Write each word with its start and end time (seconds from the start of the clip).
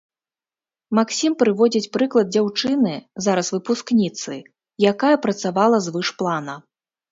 Максім 0.99 1.35
прыводзіць 1.43 1.91
прыклад 1.97 2.31
дзяўчыны, 2.33 2.95
зараз 3.27 3.53
выпускніцы, 3.57 4.41
якая 4.95 5.15
працавала 5.29 5.77
звыш 5.91 6.15
плана. 6.25 6.61